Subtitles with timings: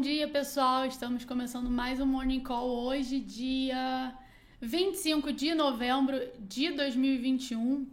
[0.00, 0.86] Bom dia, pessoal.
[0.86, 4.16] Estamos começando mais um Morning Call hoje, dia
[4.58, 7.86] 25 de novembro de 2021.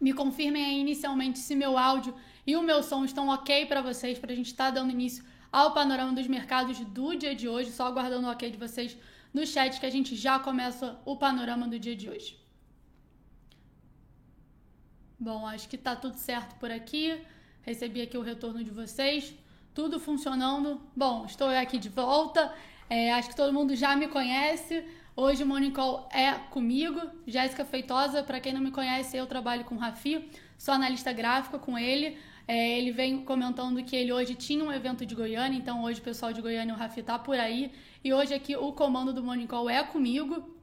[0.00, 2.14] Me confirmem aí inicialmente se meu áudio
[2.46, 5.24] e o meu som estão ok para vocês, para a gente estar tá dando início
[5.50, 7.72] ao panorama dos mercados do dia de hoje.
[7.72, 8.96] Só aguardando o ok de vocês
[9.34, 12.38] no chat que a gente já começa o panorama do dia de hoje.
[15.18, 17.20] Bom, acho que tá tudo certo por aqui.
[17.62, 19.34] Recebi aqui o retorno de vocês
[19.74, 20.80] tudo funcionando.
[20.94, 22.52] Bom, estou aqui de volta.
[22.88, 24.84] É, acho que todo mundo já me conhece.
[25.16, 28.22] Hoje o Morning Call é comigo, Jéssica Feitosa.
[28.22, 32.16] Para quem não me conhece, eu trabalho com o Rafi, sou analista gráfica com ele.
[32.48, 36.02] É, ele vem comentando que ele hoje tinha um evento de Goiânia, então hoje o
[36.02, 37.70] pessoal de Goiânia, o Rafi, tá por aí.
[38.02, 40.56] E hoje aqui o comando do Morning Call é comigo.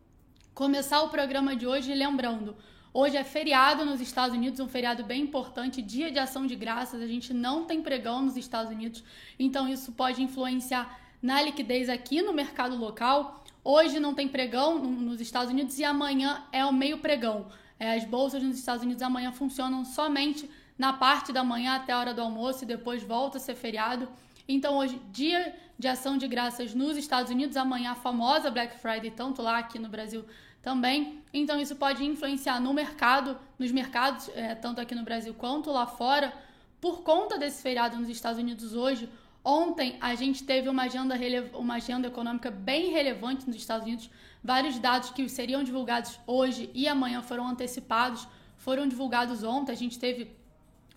[0.53, 2.57] Começar o programa de hoje lembrando,
[2.93, 7.01] Hoje é feriado nos Estados Unidos, um feriado bem importante, dia de ação de graças.
[7.01, 9.03] A gente não tem pregão nos Estados Unidos,
[9.37, 13.43] então isso pode influenciar na liquidez aqui no mercado local.
[13.63, 17.47] Hoje não tem pregão nos Estados Unidos e amanhã é o meio pregão.
[17.79, 21.99] É, as bolsas nos Estados Unidos amanhã funcionam somente na parte da manhã até a
[21.99, 24.07] hora do almoço e depois volta a ser feriado.
[24.47, 29.11] Então, hoje, dia de ação de graças nos Estados Unidos, amanhã a famosa Black Friday,
[29.11, 30.25] tanto lá aqui no Brasil
[30.67, 31.23] também.
[31.33, 35.87] Então isso pode influenciar no mercado, nos mercados, é, tanto aqui no Brasil quanto lá
[35.87, 36.33] fora,
[36.81, 39.09] por conta desse feriado nos Estados Unidos hoje.
[39.45, 41.15] Ontem a gente teve uma agenda,
[41.53, 44.09] uma agenda econômica bem relevante nos Estados Unidos.
[44.43, 49.71] Vários dados que seriam divulgados hoje e amanhã foram antecipados, foram divulgados ontem.
[49.71, 50.35] A gente teve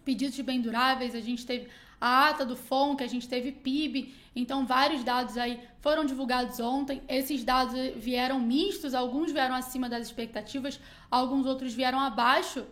[0.04, 1.68] pedidos de bem duráveis, a gente teve
[2.00, 7.02] a ata do FONC, a gente teve PIB, então vários dados aí foram divulgados ontem.
[7.08, 10.80] Esses dados vieram mistos, alguns vieram acima das expectativas,
[11.10, 12.64] alguns outros vieram abaixo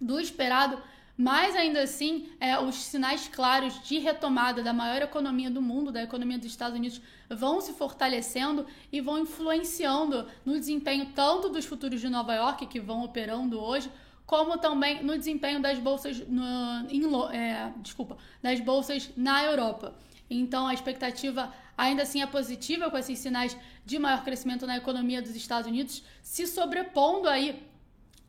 [0.00, 0.78] do esperado,
[1.16, 6.02] mas ainda assim, é, os sinais claros de retomada da maior economia do mundo, da
[6.02, 12.00] economia dos Estados Unidos, vão se fortalecendo e vão influenciando no desempenho tanto dos futuros
[12.00, 13.90] de Nova York, que vão operando hoje,
[14.32, 16.42] como também no desempenho das bolsas no,
[16.88, 17.02] em,
[17.36, 19.94] é, desculpa, das bolsas na Europa.
[20.30, 23.54] Então a expectativa ainda assim é positiva com esses sinais
[23.84, 27.62] de maior crescimento na economia dos Estados Unidos, se sobrepondo aí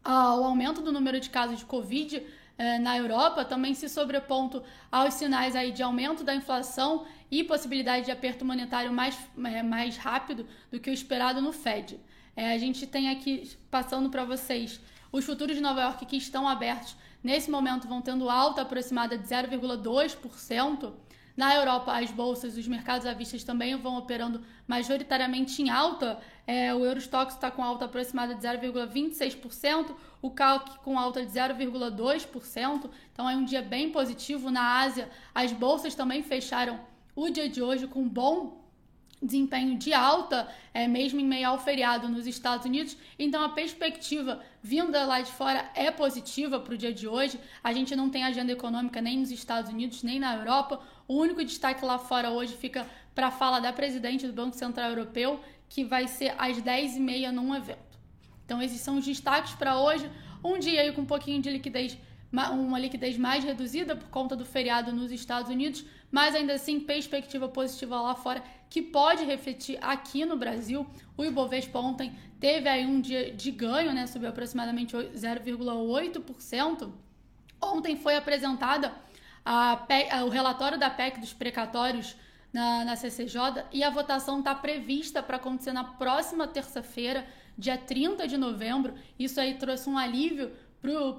[0.03, 2.21] ao aumento do número de casos de Covid
[2.57, 8.07] eh, na Europa, também se sobrepondo aos sinais aí de aumento da inflação e possibilidade
[8.07, 11.97] de aperto monetário mais, eh, mais rápido do que o esperado no Fed.
[12.35, 14.81] Eh, a gente tem aqui passando para vocês
[15.13, 19.25] os futuros de Nova York que estão abertos nesse momento vão tendo alta aproximada de
[19.25, 20.91] 0,2%.
[21.37, 26.19] Na Europa, as bolsas, os mercados à vista também vão operando majoritariamente em alta.
[26.45, 32.89] É, o Eurostox está com alta aproximada de 0,26%, o CALC com alta de 0,2%.
[33.11, 34.51] Então é um dia bem positivo.
[34.51, 36.79] Na Ásia, as bolsas também fecharam
[37.15, 38.62] o dia de hoje com bom
[39.23, 42.97] desempenho de alta, é, mesmo em meio ao feriado nos Estados Unidos.
[43.17, 47.39] Então a perspectiva vinda lá de fora é positiva para o dia de hoje.
[47.63, 50.81] A gente não tem agenda econômica nem nos Estados Unidos, nem na Europa.
[51.07, 54.89] O único destaque lá fora hoje fica para a fala da presidente do Banco Central
[54.89, 57.99] Europeu, que vai ser às 10h30 num evento.
[58.45, 60.09] Então esses são os destaques para hoje.
[60.43, 61.97] Um dia aí com um pouquinho de liquidez
[62.33, 67.47] uma liquidez mais reduzida por conta do feriado nos Estados Unidos, mas ainda assim perspectiva
[67.47, 70.85] positiva lá fora que pode refletir aqui no Brasil.
[71.15, 76.91] O Ibovespa ontem teve aí um dia de ganho, né, subiu aproximadamente 0,8%.
[77.61, 78.91] Ontem foi apresentada
[79.45, 82.15] a PEC, o relatório da PEC dos precatórios
[82.51, 88.27] na, na CCJ e a votação está prevista para acontecer na próxima terça-feira, dia 30
[88.27, 88.95] de novembro.
[89.19, 90.51] Isso aí trouxe um alívio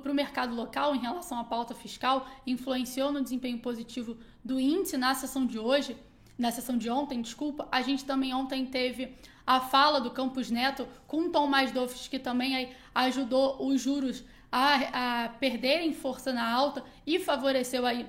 [0.03, 4.99] para o mercado local em relação à pauta fiscal, influenciou no desempenho positivo do índice
[4.99, 5.97] na sessão de hoje,
[6.39, 7.67] na sessão de ontem, desculpa.
[7.73, 9.17] A gente também ontem teve
[9.47, 14.23] a fala do Campos Neto com um tom mais doce que também ajudou os juros
[14.53, 18.07] a, a perderem força na alta e favoreceu aí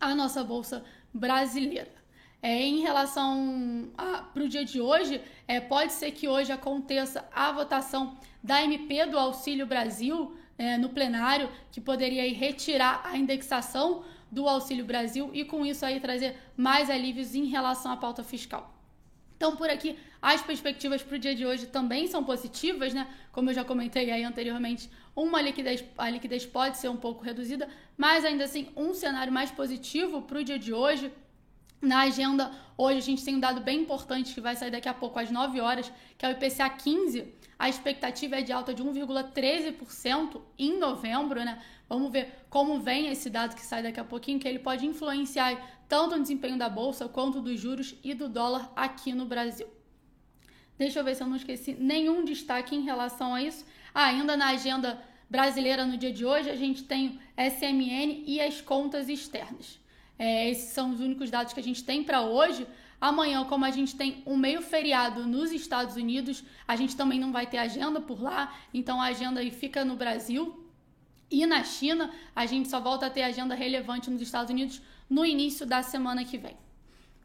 [0.00, 0.82] a nossa bolsa
[1.12, 1.98] brasileira.
[2.40, 3.90] É, em relação
[4.32, 9.06] para o dia de hoje, é, pode ser que hoje aconteça a votação da MP
[9.06, 15.30] do Auxílio Brasil, é, no plenário que poderia aí, retirar a indexação do Auxílio Brasil
[15.32, 18.74] e com isso aí trazer mais alívios em relação à pauta fiscal.
[19.36, 23.06] Então, por aqui, as perspectivas para o dia de hoje também são positivas, né?
[23.30, 27.68] Como eu já comentei aí anteriormente, uma liquidez, a liquidez pode ser um pouco reduzida,
[27.96, 31.12] mas ainda assim, um cenário mais positivo para o dia de hoje.
[31.80, 34.94] Na agenda Hoje a gente tem um dado bem importante que vai sair daqui a
[34.94, 37.34] pouco às 9 horas, que é o IPCA 15.
[37.58, 41.60] A expectativa é de alta de 1,13% em novembro, né?
[41.88, 45.60] Vamos ver como vem esse dado que sai daqui a pouquinho, que ele pode influenciar
[45.88, 49.66] tanto o desempenho da bolsa quanto dos juros e do dólar aqui no Brasil.
[50.78, 53.66] Deixa eu ver se eu não esqueci nenhum destaque em relação a isso.
[53.92, 58.40] Ah, ainda na agenda brasileira no dia de hoje, a gente tem o SMN e
[58.40, 59.80] as contas externas.
[60.18, 62.66] É, esses são os únicos dados que a gente tem para hoje.
[63.00, 67.30] Amanhã, como a gente tem um meio feriado nos Estados Unidos, a gente também não
[67.30, 70.64] vai ter agenda por lá, então a agenda aí fica no Brasil.
[71.30, 75.24] E na China, a gente só volta a ter agenda relevante nos Estados Unidos no
[75.24, 76.56] início da semana que vem.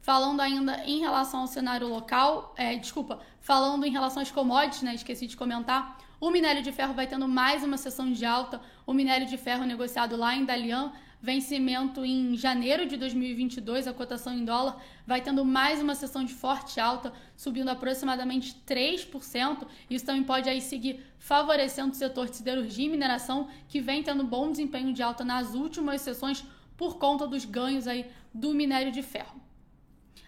[0.01, 4.94] Falando ainda em relação ao cenário local, é, desculpa, falando em relação às commodities, né,
[4.94, 8.93] esqueci de comentar, o minério de ferro vai tendo mais uma sessão de alta, o
[8.93, 14.45] minério de ferro negociado lá em Dalian vencimento em janeiro de 2022, a cotação em
[14.45, 19.67] dólar vai tendo mais uma sessão de forte alta, subindo aproximadamente 3%.
[19.89, 24.23] Isso também pode aí seguir favorecendo o setor de siderurgia e mineração, que vem tendo
[24.23, 26.45] bom desempenho de alta nas últimas sessões
[26.77, 29.41] por conta dos ganhos aí do minério de ferro.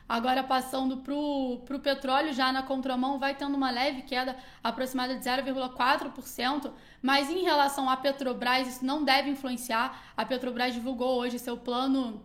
[0.08, 5.26] Agora passando para o petróleo, já na contramão, vai tendo uma leve queda aproximada de
[5.26, 6.72] 0,4%,
[7.02, 10.14] mas em relação à Petrobras, isso não deve influenciar.
[10.16, 12.24] A Petrobras divulgou hoje seu plano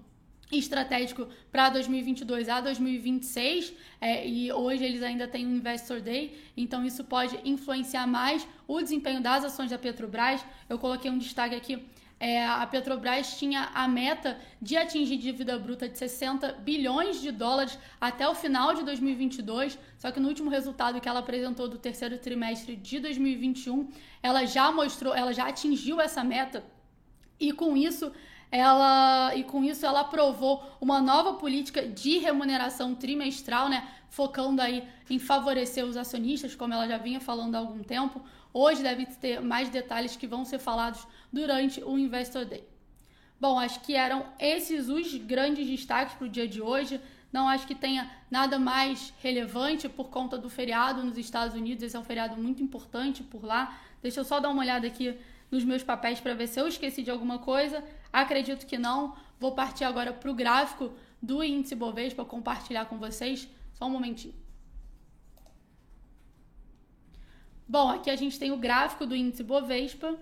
[0.52, 6.84] estratégico para 2022 a 2026 é, e hoje eles ainda têm um Investor Day, então
[6.84, 10.44] isso pode influenciar mais o desempenho das ações da Petrobras.
[10.68, 11.86] Eu coloquei um destaque aqui
[12.20, 17.78] é, a Petrobras tinha a meta de atingir dívida bruta de 60 bilhões de dólares
[17.98, 22.18] até o final de 2022, só que no último resultado que ela apresentou do terceiro
[22.18, 23.88] trimestre de 2021,
[24.22, 26.62] ela já mostrou, ela já atingiu essa meta
[27.40, 28.12] e com isso
[28.52, 34.86] ela e com isso ela aprovou uma nova política de remuneração trimestral, né, focando aí
[35.08, 38.20] em favorecer os acionistas, como ela já vinha falando há algum tempo.
[38.52, 42.64] Hoje deve ter mais detalhes que vão ser falados durante o Investor Day.
[43.40, 47.00] Bom, acho que eram esses os grandes destaques para o dia de hoje.
[47.32, 51.82] Não acho que tenha nada mais relevante por conta do feriado nos Estados Unidos.
[51.82, 53.78] Esse é um feriado muito importante por lá.
[54.02, 55.16] Deixa eu só dar uma olhada aqui
[55.50, 57.84] nos meus papéis para ver se eu esqueci de alguma coisa.
[58.12, 59.16] Acredito que não.
[59.38, 60.92] Vou partir agora para o gráfico
[61.22, 63.48] do índice Bovespa compartilhar com vocês.
[63.72, 64.34] Só um momentinho.
[67.74, 70.18] Bom, aqui a gente tem o gráfico do índice Bovespa.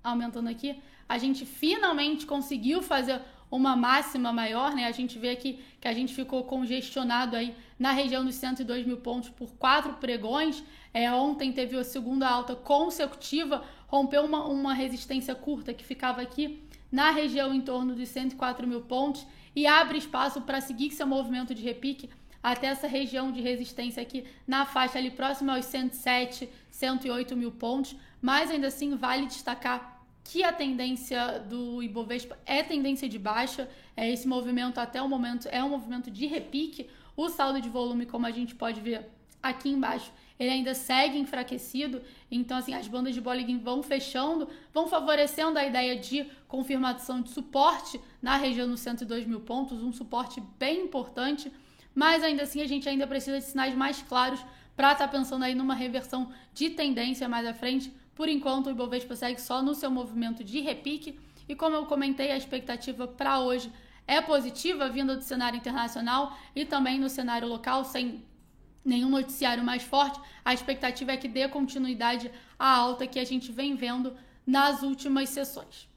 [0.00, 0.80] Aumentando aqui.
[1.08, 3.20] A gente finalmente conseguiu fazer
[3.50, 4.84] uma máxima maior, né?
[4.86, 8.98] A gente vê aqui que a gente ficou congestionado aí na região dos 102 mil
[8.98, 10.62] pontos por quatro pregões.
[10.94, 16.62] É, ontem teve a segunda alta consecutiva, rompeu uma, uma resistência curta que ficava aqui
[16.92, 19.26] na região em torno dos 104 mil pontos
[19.56, 22.08] e abre espaço para seguir seu movimento de repique
[22.42, 27.96] até essa região de resistência aqui na faixa ali próxima aos 107, 108 mil pontos,
[28.20, 34.10] mas ainda assim vale destacar que a tendência do Ibovespa é tendência de baixa, é,
[34.10, 38.26] esse movimento até o momento é um movimento de repique, o saldo de volume, como
[38.26, 39.08] a gente pode ver
[39.42, 44.86] aqui embaixo, ele ainda segue enfraquecido, então assim, as bandas de Bollinger vão fechando, vão
[44.86, 50.42] favorecendo a ideia de confirmação de suporte na região dos 102 mil pontos, um suporte
[50.58, 51.50] bem importante,
[51.96, 54.38] mas ainda assim a gente ainda precisa de sinais mais claros
[54.76, 57.90] para estar tá pensando aí numa reversão de tendência mais à frente.
[58.14, 62.30] Por enquanto, o Ibovespa segue só no seu movimento de repique e como eu comentei,
[62.30, 63.72] a expectativa para hoje
[64.06, 68.22] é positiva, vinda do cenário internacional e também no cenário local, sem
[68.84, 70.20] nenhum noticiário mais forte.
[70.44, 74.14] A expectativa é que dê continuidade à alta que a gente vem vendo
[74.46, 75.88] nas últimas sessões.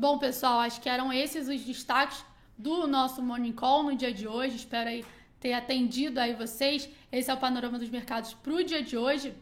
[0.00, 2.24] Bom, pessoal, acho que eram esses os destaques
[2.56, 4.54] do nosso Morning Call no dia de hoje.
[4.54, 5.04] Espero aí
[5.40, 6.88] ter atendido aí vocês.
[7.10, 9.34] Esse é o panorama dos mercados para o dia de hoje.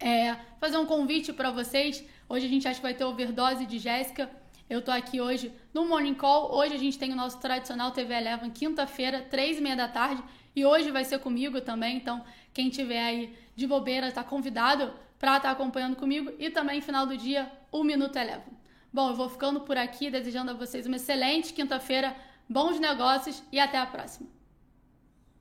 [0.00, 2.02] É, fazer um convite para vocês.
[2.26, 4.30] Hoje a gente acha que vai ter overdose de Jéssica.
[4.70, 6.54] Eu tô aqui hoje no Morning Call.
[6.54, 10.24] Hoje a gente tem o nosso tradicional TV Eleven, quinta-feira, três e meia da tarde.
[10.56, 11.98] E hoje vai ser comigo também.
[11.98, 16.32] Então, quem tiver aí de bobeira, está convidado para estar tá acompanhando comigo.
[16.38, 18.61] E também, final do dia, o Minuto Eleven.
[18.92, 22.14] Bom, eu vou ficando por aqui, desejando a vocês uma excelente quinta-feira,
[22.46, 24.28] bons negócios e até a próxima.